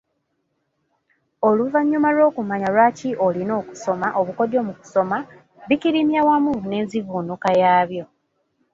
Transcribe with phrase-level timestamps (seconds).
[1.47, 5.17] Oluvannyuma lw’okumanya lwaki olina okusoma, obukodyo mu kusoma,
[5.67, 8.05] bikirimya wamu n’enzivunuuka yaabyo.